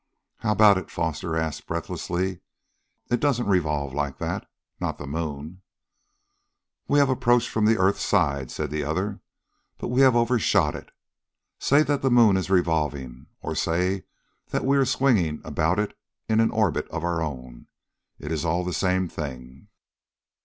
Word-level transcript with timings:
"How 0.37 0.53
about 0.53 0.79
it?" 0.79 0.89
Foster 0.89 1.37
asked 1.37 1.67
breathlessly. 1.67 2.39
"It 3.11 3.19
doesn't 3.19 3.45
revolve 3.45 3.93
like 3.93 4.17
that 4.17 4.49
not 4.79 4.97
the 4.97 5.05
moon!" 5.05 5.61
"We 6.87 6.97
have 6.97 7.07
approached 7.11 7.49
from 7.49 7.65
the 7.65 7.77
earth 7.77 7.99
side," 7.99 8.49
said 8.49 8.71
the 8.71 8.83
other, 8.83 9.19
"but 9.77 9.89
we 9.89 10.01
have 10.01 10.15
overshot 10.15 10.73
it. 10.73 10.89
Say 11.59 11.83
that 11.83 12.01
the 12.01 12.09
moon 12.09 12.35
is 12.35 12.49
revolving, 12.49 13.27
or 13.43 13.53
say 13.53 14.05
that 14.47 14.65
we 14.65 14.75
are 14.77 14.85
swinging 14.85 15.39
about 15.43 15.77
it 15.77 15.95
in 16.27 16.39
an 16.39 16.49
orbit 16.49 16.87
of 16.87 17.03
our 17.03 17.21
own 17.21 17.67
it 18.17 18.31
is 18.31 18.43
all 18.43 18.63
the 18.63 18.73
same 18.73 19.07
thing." 19.07 19.67